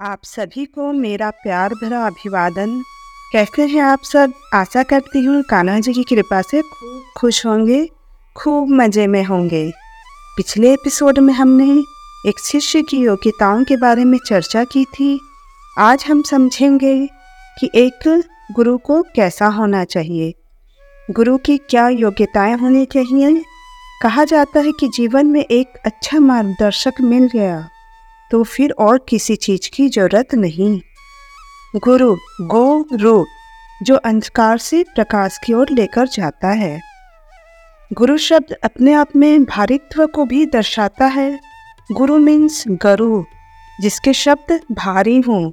आप 0.00 0.18
सभी 0.24 0.64
को 0.64 0.92
मेरा 0.92 1.30
प्यार 1.30 1.74
भरा 1.74 2.06
अभिवादन। 2.06 2.82
कैसे 3.32 3.66
हैं 3.66 3.80
आप 3.80 4.02
सब, 4.02 4.32
आशा 4.54 4.82
करती 4.82 5.24
हूँ 5.24 5.42
कान्हा 5.42 5.80
जी 5.80 5.92
की 5.92 6.02
कृपा 6.02 6.42
से 6.42 6.62
खूब 6.62 7.02
खुश 7.16 7.46
होंगे, 7.46 7.90
खूब 8.36 8.68
मज़े 8.68 9.06
में 9.06 9.24
होंगे। 9.24 9.72
पिछले 10.36 10.72
एपिसोड 10.72 11.18
में 11.18 11.34
हमने 11.34 11.70
एक 12.28 12.40
शिष्य 12.40 12.82
की 12.82 12.96
योग्यताओं 12.96 13.64
के 13.64 13.76
बारे 13.76 14.04
में 14.04 14.18
चर्चा 14.26 14.64
की 14.64 14.84
थी। 14.84 15.20
आज 15.78 16.04
हम 16.08 16.22
समझेंगे 16.22 17.06
कि 17.60 17.70
एक 17.74 18.22
गुरु 18.52 18.78
को 18.78 19.02
कैसा 19.02 19.46
होना 19.46 19.84
चाहिए। 19.84 20.34
गुरु 21.10 21.38
की 21.38 21.58
क्या 21.58 21.88
योग्यताएँ 21.88 22.56
होनी 22.56 22.84
चाहिए? 22.84 23.44
कहा 24.02 24.24
जाता 24.24 24.60
है 24.60 24.72
कि 24.72 24.88
जीवन 24.88 25.26
में 25.26 25.44
एक 25.44 25.68
अच्छा 25.84 26.20
मार्गदर्शक 26.20 26.94
मिल 27.00 27.30
गया। 27.32 27.68
तो 28.30 28.42
फिर 28.42 28.70
और 28.70 29.06
किसी 29.08 29.36
चीज़ 29.36 29.70
की 29.74 29.88
ज़रूरत 29.88 30.34
नहीं। 30.34 30.80
गुरु 31.76 32.16
गो 32.40 32.86
रो 32.92 33.26
जो 33.82 33.96
अंधकार 33.96 34.58
से 34.58 34.82
प्रकाश 34.82 35.38
की 35.44 35.52
ओर 35.52 35.66
लेकर 35.70 36.08
जाता 36.08 36.48
है। 36.48 36.80
गुरु 37.92 38.18
शब्द 38.18 38.52
अपने 38.52 38.92
आप 38.92 39.08
में 39.16 39.44
भारित्व 39.44 40.06
को 40.06 40.24
भी 40.24 40.46
दर्शाता 40.46 41.06
है। 41.06 41.40
गुरु 41.92 42.18
मीन्स 42.18 42.64
गरु 42.68 43.24
जिसके 43.80 44.12
शब्द 44.12 44.60
भारी 44.72 45.20
हों, 45.20 45.50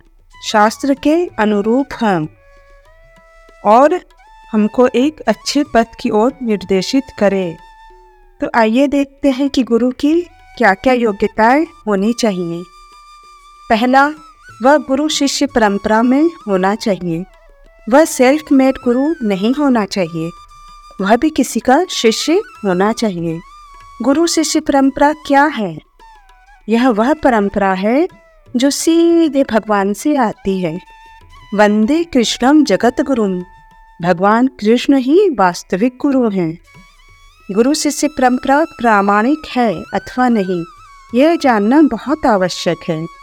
शास्त्र 0.48 0.94
के 0.94 1.30
अनुरूप 1.40 1.88
हैं। 2.02 2.30
और 3.66 4.00
हमको 4.52 4.88
एक 4.88 5.20
अच्छे 5.20 5.64
पथ 5.74 5.88
की 6.00 6.10
ओर 6.10 6.34
निर्देशित 6.44 7.04
करे। 7.20 7.58
तो 8.42 8.50
आइए 8.56 8.88
देखते 8.88 9.30
हैं 9.30 9.50
कि 9.50 9.64
गुरु 9.64 9.92
की 9.92 10.22
क्या 10.58 10.74
क्या 10.74 10.94
योग्यताएँ 10.94 11.66
होनी 11.88 12.14
चाहिए। 12.14 12.64
पहला, 13.74 14.08
वह 14.64 14.78
गुरु 14.78 15.10
शिष्य 15.10 15.46
परंपरा 15.46 16.04
में 16.04 16.30
होना 16.48 16.76
चाहिए। 16.76 17.26
वह 17.90 18.06
सेल्फ 18.06 18.52
मेड 18.52 18.76
गुरु 18.84 19.14
नहीं 19.24 19.54
होना 19.54 19.86
चाहिए। 19.86 20.30
वह 21.02 21.16
भी 21.16 21.30
किसी 21.30 21.60
का 21.60 21.86
शिष्य 21.90 22.34
होना 22.34 22.94
चाहिए। 22.94 23.40
गुरु 24.02 24.28
शिष्य 24.28 24.60
परंपरा 24.60 25.14
क्या 25.14 25.46
है? 25.46 25.80
यह 26.70 26.90
वह 26.90 27.14
परंपरा 27.14 27.74
है 27.74 28.08
जो 28.56 28.70
सीधे 28.70 29.44
भगवान 29.44 29.94
से 29.94 30.16
आती 30.16 30.62
है। 30.62 30.80
वंदे 31.56 32.04
कृष्णम 32.04 32.64
जगत 32.64 33.02
गुरु 33.02 33.42
भगवान 34.02 34.48
कृष्ण 34.48 34.98
ही 34.98 35.30
वास्तविक 35.30 35.98
गुरु 36.02 36.30
हैं। 36.30 36.60
गुरु 37.52 37.74
शिष्य 37.74 38.08
परंपरा 38.08 38.66
प्रामाणिक 38.66 39.40
है 39.56 39.84
अथवा 39.94 40.30
नहीं, 40.30 40.64
यह 41.16 41.36
जानना 41.36 41.82
बहुत 41.82 42.26
आवश्यक 42.26 42.78
है। 42.90 43.23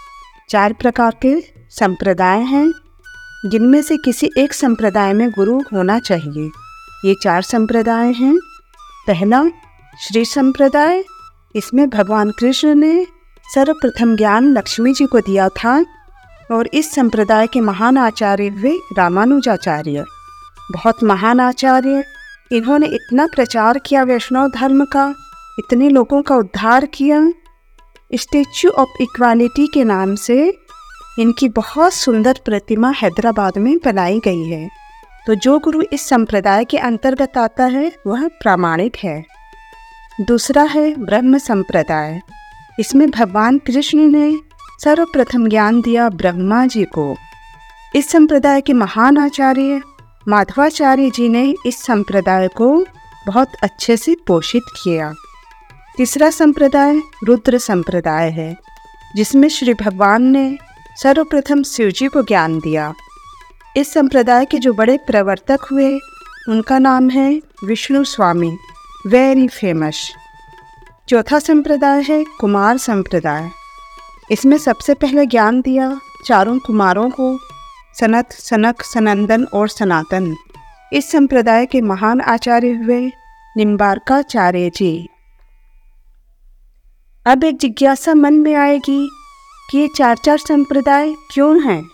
चार 0.50 0.72
प्रकार 0.72 1.16
के 1.22 1.40
संप्रदाय 1.70 2.40
हैं, 2.40 2.72
जिनमें 3.46 3.82
से 3.82 3.96
किसी 3.96 4.30
एक 4.38 4.52
संप्रदाय 4.52 5.12
में 5.12 5.30
गुरु 5.30 5.60
होना 5.72 5.98
चाहिए। 5.98 6.50
ये 7.04 7.14
चार 7.22 7.42
संप्रदाय 7.42 8.12
हैं, 8.12 8.36
पहला 9.06 9.42
श्री 10.00 10.24
संप्रदाय, 10.24 11.04
इसमें 11.56 11.88
भगवान 11.90 12.30
कृष्ण 12.30 12.74
ने 12.74 13.06
सर्वप्रथम 13.54 14.16
ज्ञान 14.16 14.52
लक्ष्मी 14.52 14.92
जी 14.92 15.06
को 15.06 15.20
दिया 15.20 15.48
था 15.48 15.84
और 16.52 16.68
इस 16.74 16.92
संप्रदाय 16.94 17.46
के 17.46 17.60
महान 17.60 17.98
आचार्य 17.98 18.48
हुए 18.48 18.76
रामानुजाचार्य। 18.98 20.04
बहुत 20.72 21.04
महान 21.04 21.40
आचार्य, 21.40 22.04
इन्होंने 22.52 22.86
इतना 22.86 23.26
प्रचार 23.26 23.78
किया 23.78 24.02
वैष्णव 24.02 24.48
धर्म 24.48 24.84
का, 24.84 25.14
इतने 25.58 25.88
लोगों 25.88 26.22
का 26.22 26.36
उद्धार 26.36 26.86
किया 26.86 27.32
स्टेच्यू 28.14 28.70
ऑफ़ 28.70 28.88
इक्वालिटी 29.00 29.66
के 29.66 29.84
नाम 29.84 30.14
से 30.14 30.58
इनकी 31.18 31.48
बहुत 31.48 31.92
सुंदर 31.92 32.38
प्रतिमा 32.44 32.90
हैदराबाद 32.90 33.58
में 33.58 33.78
बनाई 33.84 34.20
गई 34.24 34.44
है। 34.44 34.68
तो 35.26 35.34
जो 35.34 35.58
गुरु 35.58 35.82
इस 35.82 36.08
संप्रदाय 36.08 36.64
के 36.64 36.78
अंतर्गत 36.78 37.38
आता 37.38 37.64
है, 37.64 37.92
वह 38.06 38.28
प्रामाणिक 38.28 38.96
है। 38.96 39.24
दूसरा 40.20 40.62
है 40.62 40.94
ब्रह्म 40.94 41.38
संप्रदाय। 41.38 42.20
इसमें 42.80 43.10
भगवान 43.10 43.58
कृष्ण 43.58 43.98
ने 43.98 44.36
सर्वप्रथम 44.84 45.48
ज्ञान 45.48 45.80
दिया 45.80 46.08
ब्रह्मा 46.08 46.66
जी 46.66 46.84
को। 46.84 47.16
इस 47.94 48.10
संप्रदाय 48.10 48.60
के 48.60 48.72
महान 48.72 49.18
आचार्य 49.18 49.82
माधवाचार्य 50.28 51.10
जी 51.10 51.28
ने 51.28 51.54
इस 51.66 51.82
संप्रदाय 51.82 52.48
को 52.48 52.84
बहुत 53.26 53.48
अच्छे 53.62 53.96
से 53.96 54.16
पोषित 54.26 54.62
किया। 54.84 55.14
तीसरा 56.00 56.30
संप्रदाय 56.30 57.00
रुद्र 57.24 57.58
संप्रदाय 57.58 58.30
है, 58.30 58.56
जिसमें 59.16 59.48
श्री 59.48 59.74
भगवान 59.74 60.22
ने 60.22 60.58
सर्वप्रथम 61.02 61.62
शिव 61.62 61.90
जी 61.90 62.06
को 62.06 62.22
ज्ञान 62.22 62.58
दिया। 62.58 62.94
इस 63.76 63.92
संप्रदाय 63.92 64.44
के 64.44 64.58
जो 64.58 64.72
बड़े 64.72 64.98
प्रवर्तक 65.06 65.58
हुए, 65.72 65.98
उनका 66.48 66.78
नाम 66.78 67.10
है 67.10 67.42
विष्णु 67.64 68.04
स्वामी 68.04 68.56
वेरी 69.06 69.48
फ़ेमस 69.48 70.12
चौथा 71.08 71.38
संप्रदाय 71.38 72.02
है 72.02 72.24
कुमार 72.24 72.76
संप्रदाय। 72.76 73.50
इसमें 74.30 74.58
सबसे 74.58 74.94
पहले 74.94 75.26
ज्ञान 75.26 75.60
दिया 75.60 76.00
चारों 76.26 76.58
कुमारों 76.58 77.10
को, 77.10 77.38
सनत, 78.00 78.32
सनक, 78.32 78.82
सनंदन 78.82 79.44
और 79.44 79.68
सनातन। 79.68 80.36
इस 80.92 81.12
संप्रदाय 81.12 81.66
के 81.66 81.80
महान 81.80 82.20
आचार्य 82.20 82.70
हुए 82.70 83.12
निम्बारकाचार्य 83.56 84.70
जी। 84.70 85.08
अब 87.26 87.44
एक 87.44 87.58
जिज्ञासा 87.58 88.14
मन 88.14 88.34
में 88.34 88.54
आएगी 88.54 89.10
कि 89.70 89.78
ये 89.78 89.88
चार 89.96 90.16
चार 90.16 90.38
संप्रदाय 90.38 91.14
क्यों 91.30 91.62
हैं? 91.62 91.84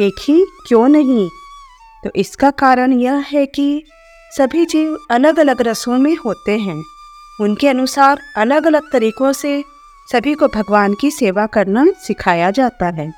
एक 0.00 0.14
ही 0.20 0.46
क्यों 0.68 0.88
नहीं? 0.88 1.28
तो 2.04 2.10
इसका 2.16 2.50
कारण 2.50 2.92
यह 2.92 3.12
है 3.12 3.46
कि 3.46 3.84
सभी 4.36 4.66
जीव 4.66 4.98
अलग 5.10 5.38
अलग 5.38 5.62
रसों 5.62 5.98
में 5.98 6.16
होते 6.16 6.58
हैं। 6.58 6.84
उनके 7.40 7.68
अनुसार 7.68 8.20
अलग 8.36 8.66
अलग 8.66 8.82
तरीकों 8.92 9.32
से 9.32 9.64
सभी 10.12 10.34
को 10.34 10.48
भगवान 10.48 10.94
की 11.00 11.10
सेवा 11.10 11.46
करना 11.46 11.86
सिखाया 12.06 12.50
जाता 12.50 12.86
है। 12.86 13.12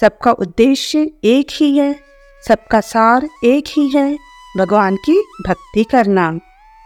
सबका 0.00 0.32
उद्देश्य 0.32 1.10
एक 1.24 1.46
ही 1.52 1.78
है, 1.78 2.00
सबका 2.48 2.80
सार 2.80 3.28
एक 3.44 3.64
ही 3.68 3.88
है, 3.88 4.18
भगवान 4.58 4.96
की 4.96 5.22
भक्ति 5.48 5.84
करना, 5.84 6.32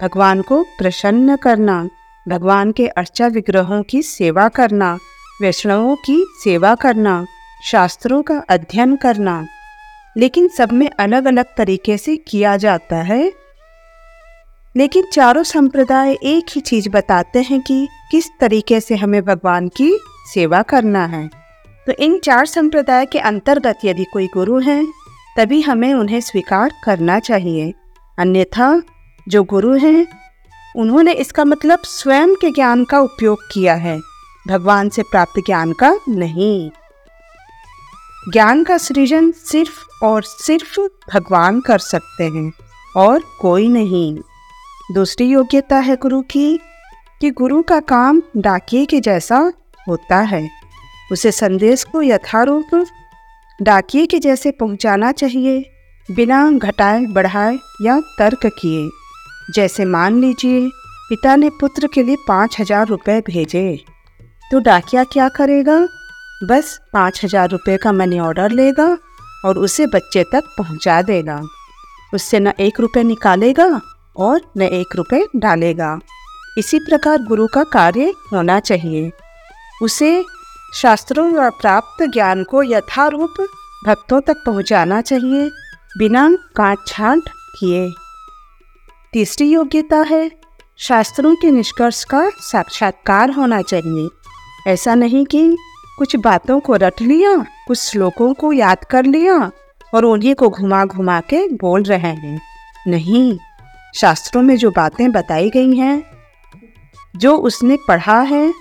भगवान 0.02 0.42
को 0.42 0.62
प्रसन्न 0.62 1.36
करना। 1.36 1.88
भगवान 2.28 2.72
के 2.72 2.86
अर्चा 2.86 3.26
विग्रहों 3.26 3.82
की 3.82 4.02
सेवा 4.02 4.48
करना, 4.48 4.98
वैष्णवों 5.42 5.96
की 5.96 6.26
सेवा 6.44 6.74
करना, 6.74 7.26
शास्त्रों 7.64 8.22
का 8.22 8.42
अध्ययन 8.48 8.96
करना। 8.96 9.46
लेकिन 10.16 10.48
सब 10.48 10.72
में 10.72 10.90
अलग 10.90 11.24
अलग 11.24 11.44
तरीके 11.56 11.98
से 11.98 12.16
किया 12.16 12.56
जाता 12.56 12.96
है। 12.96 13.32
लेकिन 14.76 15.04
चारों 15.12 15.42
संप्रदाय 15.42 16.12
एक 16.12 16.46
ही 16.50 16.60
चीज़ 16.60 16.88
बताते 16.88 17.42
हैं 17.42 17.60
कि 17.60 17.88
किस 18.10 18.26
तरीके 18.40 18.80
से 18.80 18.96
हमें 18.96 19.24
भगवान 19.24 19.68
की 19.68 19.98
सेवा 20.34 20.62
करना 20.62 21.06
है। 21.06 21.30
तो 21.86 21.92
इन 21.92 22.18
चार 22.18 22.46
संप्रदाय 22.46 23.06
के 23.06 23.18
अंतर्गत 23.18 23.78
यदि 23.84 24.04
कोई 24.04 24.26
गुरु 24.26 24.58
हैं, 24.58 24.86
तभी 25.38 25.60
हमें 25.60 25.94
उन्हें 25.94 26.20
स्वीकार 26.20 26.72
करना 26.84 27.18
चाहिए। 27.18 27.74
अन्यथा, 28.18 28.82
जो 29.28 29.44
गुरु 29.44 29.74
हैं 29.74 30.23
उन्होंने 30.76 31.12
इसका 31.12 31.44
मतलब 31.44 31.78
स्वयं 31.78 32.34
के 32.34 32.50
ज्ञान 32.50 32.84
का 32.84 33.00
उपयोग 33.00 33.38
किया 33.52 33.74
है। 33.74 34.00
भगवान 34.48 34.88
से 34.88 35.02
प्राप्त 35.02 35.40
ज्ञान 35.46 35.72
का 35.72 35.98
नहीं। 36.08 36.70
ज्ञान 38.32 38.64
का 38.64 38.78
सृजन 38.78 39.30
सिर्फ़ 39.30 40.04
और 40.04 40.22
सिर्फ़ 40.22 40.80
भगवान 41.14 41.60
कर 41.60 41.78
सकते 41.78 42.24
हैं 42.24 42.52
और 42.96 43.22
कोई 43.40 43.68
नहीं। 43.68 44.18
दूसरी 44.94 45.26
योग्यता 45.26 45.76
है 45.76 45.96
गुरु 45.96 46.22
की 46.22 46.60
कि 47.20 47.30
गुरु 47.30 47.62
का 47.62 47.80
काम 47.80 48.22
डाकिए 48.36 48.84
के 48.84 49.00
जैसा 49.00 49.52
होता 49.88 50.16
है। 50.16 50.48
उसे 51.12 51.32
संदेश 51.32 51.84
को 51.84 52.02
यथारूप 52.02 52.86
डाकिए 53.62 54.06
के 54.06 54.18
जैसे 54.18 54.50
पहुंचाना 54.50 55.12
चाहिए, 55.12 55.64
बिना 56.10 56.50
घटाए, 56.52 57.04
बढ़ाए 57.04 57.58
या 57.82 58.00
तर्क 58.00 58.40
किए। 58.46 59.03
जैसे 59.50 59.84
मान 59.84 60.20
लीजिए, 60.20 60.68
पिता 61.08 61.34
ने 61.36 61.48
पुत्र 61.50 61.86
के 61.86 62.02
लिए 62.02 62.16
पाँच 62.28 62.56
हज़ार 62.60 62.86
रुपये 62.86 63.20
भेजे। 63.20 63.84
तो 64.50 64.58
डाकिया 64.58 65.04
क्या 65.04 65.28
करेगा? 65.28 65.78
बस 66.44 66.78
पाँच 66.92 67.20
हज़ार 67.24 67.48
रुपये 67.50 67.76
का 67.76 67.92
मनी 67.92 68.18
ऑर्डर 68.18 68.50
लेगा 68.50 68.86
और 69.44 69.58
उसे 69.58 69.86
बच्चे 69.86 70.24
तक 70.24 70.54
पहुँचा 70.58 71.00
देगा। 71.02 71.40
उससे 72.14 72.40
न 72.40 72.52
एक 72.60 72.80
रुपये 72.80 73.02
निकालेगा 73.04 73.80
और 74.16 74.40
न 74.56 74.62
एक 74.62 74.96
रुपये 74.96 75.26
डालेगा। 75.36 75.98
इसी 76.58 76.78
प्रकार 76.78 77.22
गुरु 77.22 77.46
का 77.46 77.62
कार्य 77.64 78.12
होना 78.32 78.58
चाहिए। 78.60 79.10
उसे 79.82 80.24
शास्त्रों 80.74 81.30
व 81.32 81.48
प्राप्त 81.50 82.02
ज्ञान 82.04 82.42
को 82.44 82.62
यथारूप 82.62 83.34
भक्तों 83.86 84.20
तक 84.20 84.42
पहुंचाना 84.46 85.00
चाहिए, 85.00 85.50
बिना 85.98 86.28
काट 86.56 86.86
छाट 86.86 87.28
किए। 87.58 87.88
तीसरी 89.14 89.48
योग्यता 89.50 89.96
है। 89.96 90.30
शास्त्रों 90.78 91.34
के 91.34 91.50
निष्कर्ष 91.50 92.04
का 92.04 92.30
साक्षात्कार 92.30 93.30
होना 93.30 93.62
चाहिए। 93.62 94.08
ऐसा 94.70 94.94
नहीं 94.94 95.26
कि 95.26 95.56
कुछ 95.98 96.16
बातों 96.16 96.60
को 96.60 96.76
रट 96.76 97.02
लिया, 97.02 97.36
कुछ 97.66 97.78
श्लोकों 97.78 98.34
को 98.34 98.52
याद 98.52 98.84
कर 98.84 99.04
लिया 99.04 99.50
और 99.94 100.04
उन्हीं 100.04 100.34
को 100.34 100.48
घुमा 100.48 100.84
घुमा 100.84 101.20
के 101.20 101.48
बोल 101.48 101.82
रहे 101.82 102.12
हैं। 102.14 102.40
नहीं, 102.88 103.38
शास्त्रों 103.94 104.42
में 104.42 104.56
जो 104.56 104.70
बातें 104.70 105.12
बताई 105.12 105.50
गई 105.50 105.76
हैं, 105.76 106.02
जो 107.16 107.36
उसने 107.36 107.78
पढ़ा 107.88 108.20
है, 108.20 108.54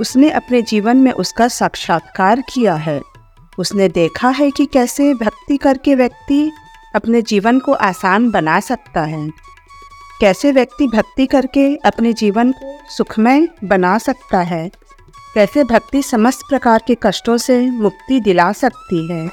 उसने 0.00 0.30
अपने 0.30 0.62
जीवन 0.62 0.96
में 0.96 1.12
उसका 1.12 1.48
साक्षात्कार 1.48 2.42
किया 2.54 2.74
है। 2.74 3.02
उसने 3.58 3.88
देखा 3.88 4.28
है 4.28 4.50
कि 4.50 4.66
कैसे 4.66 5.14
भक्ति 5.14 5.56
करके 5.56 5.94
व्यक्ति 5.94 6.52
अपने 6.94 7.22
जीवन 7.22 7.58
को 7.58 7.72
आसान 7.72 8.30
बना 8.30 8.60
सकता 8.60 9.00
है। 9.00 9.46
कैसे 10.20 10.52
व्यक्ति 10.52 10.86
भक्ति 10.86 11.26
करके 11.26 11.76
अपने 11.76 12.12
जीवन 12.12 12.52
को 12.52 12.78
सुखमय 12.90 13.48
बना 13.64 13.98
सकता 13.98 14.38
है? 14.38 14.70
कैसे 15.34 15.64
भक्ति 15.64 16.02
समस्त 16.02 16.40
प्रकार 16.48 16.82
के 16.86 16.96
कष्टों 17.02 17.36
से 17.36 17.70
मुक्ति 17.70 18.20
दिला 18.20 18.52
सकती 18.52 19.12
है? 19.12 19.30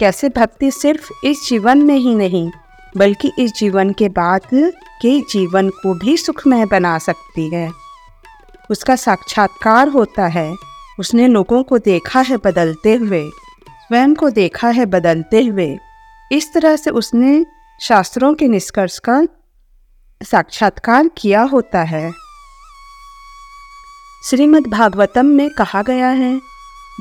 कैसे 0.00 0.28
भक्ति 0.28 0.70
सिर्फ़ 0.70 1.26
इस 1.26 1.46
जीवन 1.48 1.82
में 1.82 1.96
ही 1.96 2.14
नहीं, 2.14 2.50
बल्कि 2.96 3.32
इस 3.38 3.52
जीवन 3.52 3.92
के 3.92 4.08
बाद 4.08 4.40
के 5.02 5.20
जीवन 5.20 5.68
को 5.68 5.94
भी 5.94 6.16
सुखमय 6.16 6.66
बना 6.66 6.98
सकती 6.98 7.54
है? 7.54 7.70
उसका 8.70 8.96
साक्षात्कार 8.96 9.88
होता 9.88 10.26
है। 10.26 10.54
उसने 10.98 11.28
लोगों 11.28 11.62
को 11.62 11.78
देखा 11.78 12.20
है 12.20 12.36
बदलते 12.36 12.94
हुए, 12.94 13.30
स्वयं 13.70 14.14
को 14.14 14.30
देखा 14.30 14.68
है 14.68 14.86
बदलते 14.86 15.44
हुए। 15.44 15.78
इस 16.32 16.52
तरह 16.52 16.76
से 16.76 16.90
उसने 16.90 17.46
शास्त्रों 17.80 18.34
के 18.34 18.48
निष्कर्ष 18.48 18.98
का 18.98 19.26
साक्षात्कार 20.24 21.10
किया 21.18 21.42
होता 21.42 21.82
है। 21.82 22.10
श्रीमद् 24.30 24.68
भागवतम 24.68 25.26
में 25.26 25.50
कहा 25.50 25.82
गया 25.82 26.08
है, 26.08 26.40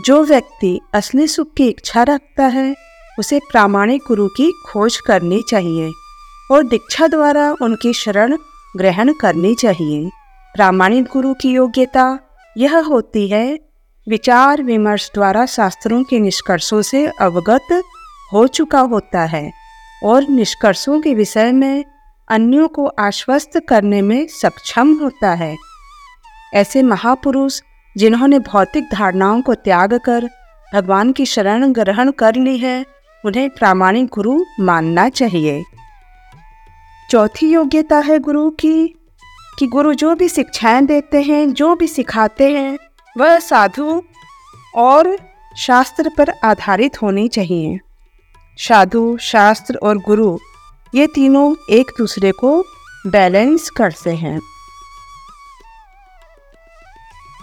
जो 0.06 0.24
व्यक्ति 0.24 0.80
असली 0.94 1.28
सुख 1.28 1.48
की 1.58 1.68
इच्छा 1.68 2.04
रखता 2.04 2.46
है, 2.46 2.76
उसे 3.20 3.40
प्रामाणिक 3.40 4.02
गुरु 4.08 4.28
की 4.28 4.52
खोज 4.68 4.98
करनी 4.98 5.42
चाहिए 5.50 5.92
और 6.52 6.64
दीक्षा 6.64 7.08
द्वारा 7.08 7.56
उनकी 7.62 7.94
शरण 7.94 8.38
ग्रहण 8.78 9.14
करनी 9.14 9.56
चाहिए। 9.56 10.10
प्रामाणिक 10.56 11.04
गुरु 11.04 11.34
की 11.34 11.50
योग्यता 11.50 12.20
यह 12.58 12.78
होती 12.78 13.28
है, 13.28 13.60
विचार 14.10 14.64
विमर्श 14.64 15.12
द्वारा 15.14 15.46
शास्त्रों 15.46 16.04
के 16.04 16.20
निष्कर्षों 16.20 16.82
से 16.82 17.06
अवगत 17.08 17.82
हो 18.34 18.48
चुका 18.48 18.80
होता 18.80 19.22
है 19.22 19.52
और 20.04 20.28
निष्कर्षों 20.30 21.02
के 21.02 21.14
विषय 21.14 21.52
में 21.52 21.84
अन्यों 22.32 22.68
को 22.68 22.86
आश्वस्त 22.86 23.62
करने 23.68 24.02
में 24.02 24.28
सक्षम 24.28 24.94
होता 24.94 25.34
है। 25.34 25.56
ऐसे 26.54 26.84
महापुरुष, 26.84 27.62
जिन्होंने 27.98 28.40
भौतिक 28.40 28.84
धारणाओं 28.94 29.42
को 29.42 29.54
त्याग 29.54 29.94
कर 29.94 30.30
भगवान 30.74 31.12
की 31.12 31.26
शरण 31.26 31.74
ग्रहण 31.74 32.12
कर 32.12 32.36
ली 32.36 32.58
है, 32.58 32.86
उन्हें 33.26 33.50
प्रामाणिक 33.50 34.06
गुरु 34.06 34.44
मानना 34.60 35.10
चाहिए। 35.10 35.64
चौथी 37.10 37.54
योग्यता 37.54 37.98
है 37.98 38.20
गुरु 38.20 38.50
की, 38.50 38.88
कि 39.60 39.68
गुरु 39.68 39.94
जो 39.94 40.16
भी 40.16 40.30
शिक्षाएँ 40.30 40.86
देते 40.86 41.22
हैं, 41.22 41.54
जो 41.54 41.76
भी 41.76 41.88
सिखाते 41.88 42.52
हैं, 42.52 42.78
वह 43.18 43.40
साधु 43.40 44.02
और 44.76 45.18
शास्त्र 45.58 46.12
पर 46.18 46.30
आधारित 46.44 47.02
होनी 47.02 47.28
चाहिए। 47.28 47.80
साधु, 48.58 49.18
शास्त्र 49.22 49.76
और 49.76 49.98
गुरु 49.98 50.40
ये 50.96 51.08
तीनों 51.08 51.56
एक 51.70 51.92
दूसरे 51.98 52.32
को 52.32 52.64
बैलेंस 53.08 53.70
करते 53.70 54.10
हैं। 54.10 54.42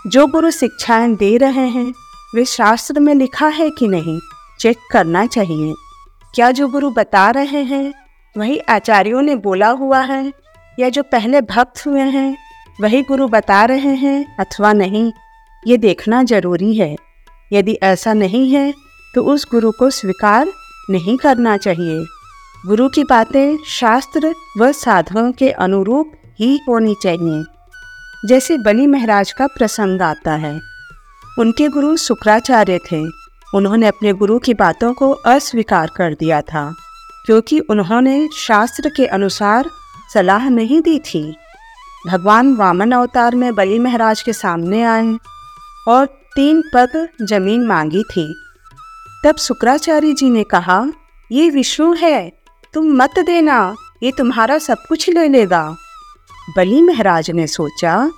जो 0.06 0.26
गुरु 0.26 0.50
शिक्षाएँ 0.50 1.14
दे 1.16 1.36
रहे 1.36 1.68
हैं, 1.68 1.94
वे 2.34 2.44
शास्त्र 2.44 3.00
में 3.00 3.14
लिखा 3.14 3.48
है 3.48 3.70
कि 3.70 3.88
नहीं, 3.88 4.18
चेक 4.60 4.76
करना 4.92 5.26
चाहिए। 5.26 5.74
क्या 6.34 6.50
जो 6.50 6.68
गुरु 6.68 6.90
बता 6.90 7.30
रहे 7.30 7.62
हैं, 7.62 7.94
वही 8.36 8.58
आचार्यों 8.58 9.22
ने 9.22 9.36
बोला 9.36 9.68
हुआ 9.68 10.00
है, 10.00 10.32
या 10.78 10.88
जो 10.88 11.02
पहले 11.02 11.40
भक्त 11.40 11.86
हुए 11.86 12.00
हैं, 12.00 12.36
वही 12.80 13.02
गुरु 13.02 13.28
बता 13.28 13.64
रहे 13.64 13.94
हैं 13.94 14.36
अथवा 14.40 14.72
नहीं, 14.72 15.12
ये 15.66 15.76
देखना 15.76 16.22
ज़रूरी 16.22 16.74
है। 16.74 16.96
यदि 17.52 17.78
ऐसा 17.82 18.12
नहीं 18.12 18.50
है 18.50 18.72
तो 19.14 19.22
उस 19.24 19.46
गुरु 19.50 19.70
को 19.70 19.90
स्वीकार 19.90 20.48
नहीं 20.90 21.16
करना 21.16 21.56
चाहिए। 21.56 22.04
गुरु 22.66 22.88
की 22.88 23.04
बातें 23.04 23.58
शास्त्र 23.66 24.34
व 24.58 24.72
साधुओं 24.72 25.32
के 25.32 25.50
अनुरूप 25.50 26.12
ही 26.40 26.58
होनी 26.68 26.94
चाहिए। 27.02 27.44
जैसे 28.28 28.58
बलि 28.58 28.86
महाराज 28.86 29.32
का 29.32 29.46
प्रसंग 29.46 30.02
आता 30.02 30.34
है। 30.34 30.60
उनके 31.38 31.68
गुरु 31.68 31.96
शुक्राचार्य 31.96 32.78
थे। 32.92 33.02
उन्होंने 33.54 33.86
अपने 33.86 34.12
गुरु 34.12 34.38
की 34.38 34.54
बातों 34.54 34.92
को 34.94 35.10
अस्वीकार 35.10 35.90
कर 35.96 36.14
दिया 36.14 36.40
था, 36.40 36.74
क्योंकि 37.26 37.58
उन्होंने 37.60 38.28
शास्त्र 38.36 38.90
के 38.96 39.06
अनुसार 39.06 39.70
सलाह 40.14 40.48
नहीं 40.48 40.80
दी 40.82 40.98
थी। 40.98 41.36
भगवान 42.06 42.54
वामन 42.54 42.92
अवतार 42.92 43.34
में 43.34 43.54
बलि 43.54 43.78
महाराज 43.78 44.22
के 44.22 44.32
सामने 44.32 44.82
आए 44.82 45.18
और 45.88 46.06
तीन 46.06 46.62
पद 46.74 47.08
ज़मीन 47.22 47.66
मांगी 47.66 48.02
थी। 48.02 48.34
तब 49.24 49.36
शुक्राचार्य 49.36 50.12
जी 50.12 50.30
ने 50.30 50.44
कहा, 50.44 50.86
ये 51.32 51.50
विष्णु 51.50 51.92
है 51.92 52.37
तुम 52.78 52.90
मत 52.92 53.18
देना, 53.18 53.74
ये 54.02 54.10
तुम्हारा 54.18 54.56
सब 54.58 54.78
कुछ 54.88 55.08
ले 55.10 55.28
लेगा। 55.28 55.62
बलि 56.56 56.82
महाराज 56.82 57.30
ने 57.30 57.46
सोचा, 57.46 58.10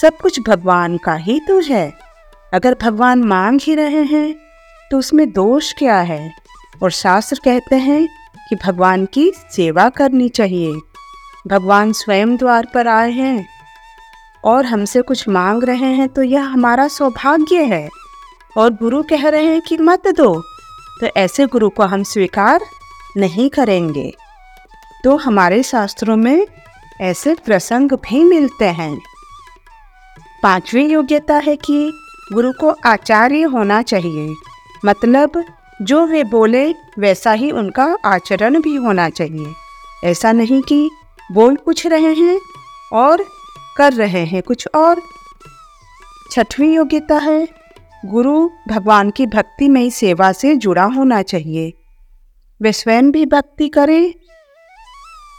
सब 0.00 0.16
कुछ 0.16 0.38
भगवान 0.40 0.96
का 0.96 1.14
ही 1.14 1.38
तो 1.40 1.58
है। 1.60 1.92
अगर 2.54 2.76
भगवान 2.82 3.22
मांग 3.22 3.60
ही 3.62 3.74
रहे 3.74 4.02
हैं 4.02 4.34
तो 4.90 4.98
उसमें 4.98 5.32
दोष 5.32 5.72
क्या 5.72 5.98
है? 6.00 6.30
और 6.82 6.90
शास्त्र 6.90 7.38
कहते 7.44 7.76
हैं 7.76 8.06
कि 8.48 8.56
भगवान 8.56 9.04
की 9.06 9.30
सेवा 9.50 9.88
करनी 9.88 10.28
चाहिए। 10.28 10.72
भगवान 11.46 11.92
स्वयं 11.92 12.36
द्वार 12.36 12.66
पर 12.74 12.88
आए 12.88 13.10
हैं। 13.10 13.46
और 14.44 14.66
हमसे 14.66 15.02
कुछ 15.02 15.28
मांग 15.28 15.64
रहे 15.64 15.92
हैं 15.92 16.08
तो 16.08 16.22
यह 16.22 16.44
हमारा 16.44 16.88
सौभाग्य 16.88 17.62
है। 17.64 17.88
और 18.56 18.72
गुरु 18.72 19.02
कह 19.02 19.28
रहे 19.28 19.44
हैं 19.44 19.60
कि 19.60 19.78
मत 19.78 20.08
दो 20.08 20.34
तो 21.00 21.06
ऐसे 21.16 21.46
गुरु 21.46 21.70
को 21.70 21.82
हम 21.82 22.02
स्वीकार 22.02 22.60
नहीं 23.16 23.50
करेंगे। 23.50 24.14
तो 25.04 25.16
हमारे 25.16 25.62
शास्त्रों 25.62 26.16
में 26.16 26.46
ऐसे 27.00 27.34
प्रसंग 27.34 27.90
भी 27.90 28.24
मिलते 28.24 28.64
हैं। 28.64 28.98
पांचवी 30.42 30.84
योग्यता 30.84 31.34
है 31.34 31.56
कि 31.56 31.92
गुरु 32.32 32.52
को 32.52 32.74
आचार्य 32.86 33.42
होना 33.42 33.82
चाहिए। 33.82 34.34
मतलब 34.84 35.44
जो 35.82 36.06
वे 36.06 36.24
बोले, 36.24 36.72
वैसा 36.98 37.32
ही 37.32 37.50
उनका 37.50 37.96
आचरण 38.04 38.60
भी 38.60 38.76
होना 38.76 39.10
चाहिए। 39.10 39.52
ऐसा 40.04 40.32
नहीं 40.32 40.62
कि 40.62 40.90
बोल 41.32 41.56
कुछ 41.56 41.86
रहे 41.86 42.14
हैं 42.14 42.40
और 42.92 43.24
कर 43.76 43.92
रहे 43.92 44.24
हैं 44.24 44.42
कुछ 44.42 44.68
और। 44.74 45.02
छठवीं 46.30 46.74
योग्यता 46.74 47.14
है, 47.14 47.48
गुरु 48.04 48.50
भगवान 48.68 49.10
की 49.10 49.26
भक्तिमय 49.26 49.90
सेवा 49.90 50.32
से 50.32 50.56
जुड़ा 50.56 50.84
होना 50.84 51.22
चाहिए। 51.22 51.75
वे 52.60 52.72
स्वयं 52.72 53.10
भी 53.12 53.24
भक्ति 53.26 53.68
करें 53.68 54.12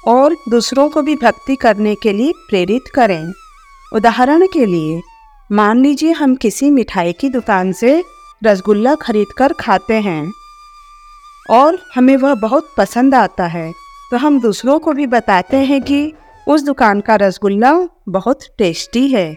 और 0.08 0.36
दूसरों 0.50 0.90
को 0.90 1.02
भी 1.02 1.16
भक्ति 1.16 1.56
करने 1.56 1.94
के 1.96 2.14
लिए 2.14 2.34
प्रेरित 2.50 2.92
करें। 2.96 3.34
उदाहरण 3.92 4.46
के 4.48 4.66
लिए, 4.66 5.02
मान 5.50 5.82
लीजिए 5.82 6.12
हम 6.12 6.36
किसी 6.36 6.70
मिठाई 6.72 7.14
की 7.14 7.30
दुकान 7.30 7.72
से 7.74 8.02
रसगुल्ला 8.42 8.94
खरीद 8.96 9.28
कर 9.38 9.54
खाते 9.54 9.94
हैं 10.02 10.32
और 11.52 11.78
हमें 11.96 12.16
वह 12.18 12.34
बहुत 12.36 12.74
पसंद 12.78 13.16
आता 13.16 13.46
है 13.48 13.72
तो 14.12 14.18
हम 14.18 14.40
दूसरों 14.42 14.78
को 14.80 14.94
भी 14.94 15.08
बताते 15.08 15.58
हैं 15.60 15.82
कि 15.82 16.14
उस 16.48 16.64
दुकान 16.64 17.02
का 17.02 17.16
रसगुल्ला 17.16 17.74
बहुत 18.10 18.44
टेस्टी 18.58 19.08
है, 19.08 19.34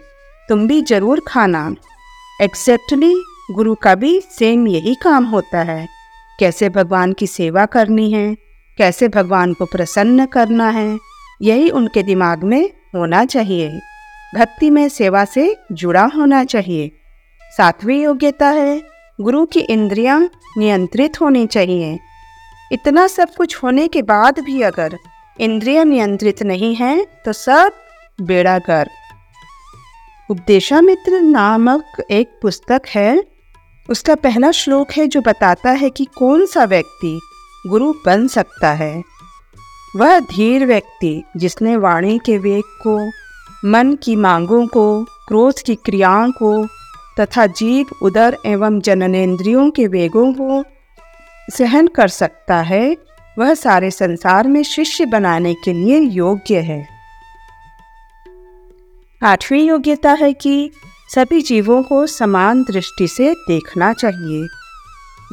तुम 0.49 0.67
भी 0.67 0.81
ज़रूर 0.81 1.21
खाना। 1.27 1.63
एक्सेप्टली 2.41 3.13
गुरु 3.51 3.73
का 3.75 3.95
भी 3.95 4.19
सेम 4.29 4.67
यही 4.67 4.93
काम 4.95 5.25
होता 5.25 5.61
है। 5.61 5.87
कैसे 6.41 6.69
भगवान 6.69 7.13
की 7.13 7.27
सेवा 7.27 7.65
करनी 7.65 8.11
है? 8.11 8.35
कैसे 8.77 9.07
भगवान 9.07 9.53
को 9.53 9.65
प्रसन्न 9.65 10.25
करना 10.25 10.69
है? 10.69 10.99
यही 11.41 11.69
उनके 11.69 12.03
दिमाग 12.03 12.43
में 12.43 12.69
होना 12.95 13.25
चाहिए। 13.25 13.79
भक्ति 14.35 14.69
में 14.69 14.89
सेवा 14.89 15.25
से 15.25 15.57
जुड़ा 15.71 16.05
होना 16.15 16.43
चाहिए। 16.43 16.91
सातवीं 17.57 18.03
योग्यता 18.03 18.47
है। 18.47 18.81
गुरु 19.21 19.45
की 19.45 19.59
इंद्रियाँ 19.59 20.29
नियंत्रित 20.57 21.21
होनी 21.21 21.47
चाहिए। 21.47 21.99
इतना 22.71 23.07
सब 23.07 23.29
कुछ 23.37 23.63
होने 23.63 23.87
के 23.87 24.01
बाद 24.01 24.39
भी 24.39 24.61
अगर 24.61 24.97
इंद्रिय 25.39 25.83
नियंत्रित 25.83 26.43
नहीं 26.43 26.75
है 26.75 27.07
तो 27.25 27.33
सब 27.33 27.71
बेड़ा 28.21 28.59
कर। 28.59 28.89
उपदेशा 30.29 30.81
मित्र 30.81 31.19
नामक 31.19 31.83
एक 32.11 32.39
पुस्तक 32.41 32.81
है। 32.87 33.30
उसका 33.91 34.15
पहला 34.15 34.51
श्लोक 34.51 34.91
है 34.91 35.07
जो 35.07 35.21
बताता 35.21 35.71
है 35.71 35.89
कि 35.89 36.05
कौन 36.05 36.45
सा 36.45 36.63
व्यक्ति 36.63 37.19
गुरु 37.67 37.93
बन 38.05 38.27
सकता 38.27 38.71
है। 38.71 39.03
वह 39.95 40.19
धीर 40.19 40.65
व्यक्ति 40.65 41.23
जिसने 41.37 41.77
वाणी 41.77 42.19
के 42.25 42.37
वेग 42.37 42.63
को, 42.87 43.11
मन 43.67 43.97
की 44.03 44.15
मांगों 44.15 44.67
को, 44.67 45.03
क्रोध 45.03 45.59
की 45.59 45.75
क्रियाओं 45.75 46.31
को 46.31 46.67
तथा 47.19 47.45
जीव, 47.45 47.85
उदर 48.01 48.37
एवं 48.45 48.81
जननेन्द्रियों 48.81 49.71
के 49.71 49.87
वेगों 49.87 50.33
को 50.33 50.63
सहन 51.57 51.87
कर 51.87 52.07
सकता 52.07 52.57
है, 52.57 52.97
वह 53.39 53.53
सारे 53.53 53.91
संसार 53.91 54.47
में 54.47 54.63
शिष्य 54.63 55.05
बनाने 55.05 55.53
के 55.53 55.73
लिए 55.73 55.99
योग्य 55.99 56.59
है। 56.59 56.87
आठवीं 59.23 59.67
योग्यता 59.67 60.11
है 60.11 60.33
कि 60.33 60.71
सभी 61.15 61.41
जीवों 61.41 61.83
को 61.83 62.07
समान 62.07 62.63
दृष्टि 62.63 63.07
से 63.07 63.33
देखना 63.33 63.93
चाहिए। 63.93 64.47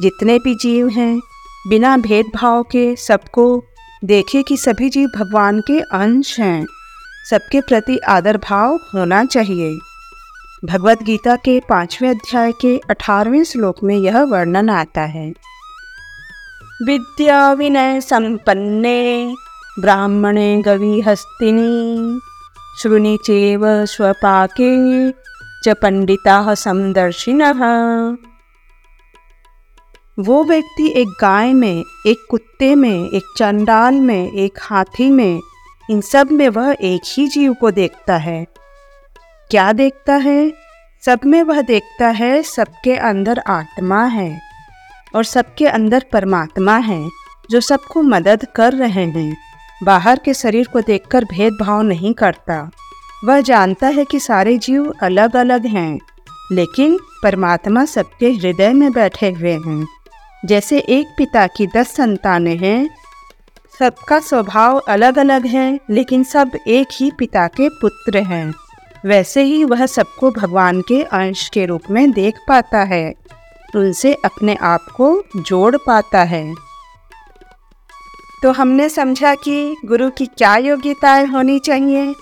जितने 0.01 0.39
भी 0.39 0.55
जीव 0.55 0.87
हैं, 0.87 1.19
बिना 1.67 1.97
भेदभाव 1.97 2.63
के 2.63 2.95
सबको 2.95 3.63
देखे 4.05 4.43
कि 4.43 4.57
सभी 4.57 4.89
जीव 4.89 5.09
भगवान 5.17 5.61
के 5.61 5.79
अंश 5.79 6.39
हैं, 6.39 6.65
सबके 7.29 7.61
प्रति 7.61 7.97
आदर 7.97 8.37
भाव 8.37 8.75
होना 8.75 9.25
चाहिए। 9.25 9.79
भगवत 10.65 11.03
गीता 11.03 11.35
के 11.35 11.61
पाँचवें 11.69 12.09
अध्याय 12.09 12.51
के 12.51 12.81
अठारहवें 12.89 13.43
श्लोक 13.43 13.83
में 13.83 13.95
यह 13.95 14.23
वर्णन 14.23 14.69
आता 14.69 15.01
है। 15.01 15.33
विद्या 16.83 17.53
विनय 17.53 18.01
संपन्ने, 18.01 19.33
ब्राह्मणे 19.79 20.61
गवि 20.61 21.01
हस्तिनी 21.01 22.19
श्रुनि 22.81 23.17
चेव 23.25 23.85
स्वपाके 23.85 25.09
च 25.63 25.69
पंडिता 25.69 26.55
समदर्शिनः। 26.55 27.59
वो 30.19 30.43
व्यक्ति 30.43 30.93
एक 30.95 31.07
गाय 31.07 31.53
में, 31.53 31.83
एक 32.07 32.27
कुत्ते 32.29 32.75
में, 32.75 33.09
एक 33.09 33.23
चंडाल 33.37 33.93
में, 33.93 34.31
एक 34.31 34.53
हाथी 34.61 35.11
में, 35.11 35.41
इन 35.89 36.01
सब 36.01 36.31
में 36.31 36.49
वह 36.49 36.75
एक 36.81 37.01
ही 37.05 37.27
जीव 37.27 37.53
को 37.53 37.71
देखता 37.71 38.17
है। 38.17 38.45
क्या 39.51 39.73
देखता 39.73 40.15
है? 40.15 40.53
सब 41.05 41.19
में 41.25 41.43
वह 41.43 41.61
देखता 41.61 42.07
है, 42.07 42.43
सबके 42.43 42.95
अंदर 42.95 43.39
आत्मा 43.47 44.05
है 44.05 44.41
और 45.15 45.23
सबके 45.23 45.67
अंदर 45.67 46.05
परमात्मा 46.11 46.75
है, 46.75 47.09
जो 47.51 47.59
सबको 47.59 48.01
मदद 48.01 48.47
कर 48.55 48.73
रहे 48.73 49.05
हैं। 49.05 49.37
बाहर 49.83 50.19
के 50.25 50.33
शरीर 50.33 50.67
को 50.67 50.81
देखकर 50.81 51.25
भेदभाव 51.25 51.81
नहीं 51.81 52.13
करता। 52.13 52.69
वह 53.25 53.41
जानता 53.41 53.87
है 53.87 54.05
कि 54.05 54.19
सारे 54.19 54.57
जीव 54.57 54.93
अलग 55.01 55.35
अलग 55.35 55.65
हैं, 55.65 55.99
लेकिन 56.51 56.99
परमात्मा 57.23 57.85
सबके 57.85 58.31
हृदय 58.31 58.73
में 58.73 58.91
बैठे 58.91 59.31
हुए 59.31 59.53
हैं। 59.53 59.87
जैसे 60.45 60.79
एक 60.79 61.07
पिता 61.17 61.47
की 61.47 61.67
दस 61.67 61.95
संतानें 61.95 62.57
हैं, 62.57 62.89
सबका 63.79 64.19
स्वभाव 64.19 64.77
अलग 64.77 65.17
अलग 65.17 65.45
है, 65.45 65.79
लेकिन 65.89 66.23
सब 66.23 66.51
एक 66.67 66.87
ही 66.93 67.11
पिता 67.11 67.47
के 67.47 67.69
पुत्र 67.69 68.17
हैं। 68.17 68.53
वैसे 69.05 69.43
ही 69.43 69.63
वह 69.63 69.85
सबको 69.85 70.31
भगवान 70.31 70.81
के 70.81 71.03
अंश 71.03 71.49
के 71.49 71.65
रूप 71.65 71.81
में 71.91 72.11
देख 72.11 72.35
पाता 72.47 72.79
है, 72.83 73.13
उनसे 73.75 74.13
अपने 74.13 74.55
आप 74.55 74.85
को 74.95 75.23
जोड़ 75.35 75.75
पाता 75.75 76.23
है। 76.23 76.53
तो 78.43 78.51
हमने 78.51 78.89
समझा 78.89 79.35
कि 79.35 79.75
गुरु 79.85 80.09
की 80.09 80.25
क्या 80.25 80.57
योग्यताएँ 80.57 81.25
होनी 81.25 81.59
चाहिए? 81.59 82.15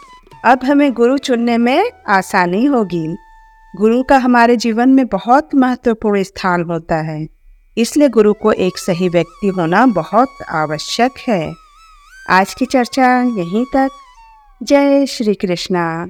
अब 0.46 0.60
हमें 0.64 0.94
गुरु 0.94 1.18
चुनने 1.18 1.58
में 1.58 1.92
आसानी 2.10 2.66
होगी। 2.66 3.18
गुरु 3.76 4.04
का 4.04 4.18
हमारे 4.18 4.56
जीवन 4.56 4.90
में 4.90 5.08
बहुत 5.08 5.50
महत्वपूर्ण 5.56 6.24
स्थान 6.24 6.64
होता 6.64 6.96
है। 6.96 7.28
इसलिए 7.78 8.10
गुरु 8.10 8.34
को 8.34 8.52
एक 8.52 8.78
सही 8.78 9.10
व्यक्ति 9.10 9.48
होना 9.48 9.86
बहुत 9.86 10.28
आवश्यक 10.50 11.12
है। 11.30 11.54
आज 12.30 12.54
की 12.54 12.66
चर्चा 12.66 13.22
यहीं 13.22 13.66
तक। 13.74 13.90
जय 14.64 15.06
श्री 15.06 15.34
कृष्णा। 15.34 16.08